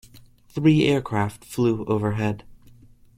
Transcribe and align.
Three 0.49 0.87
aircraft 0.87 1.45
flew 1.45 1.85
overhead. 1.85 2.43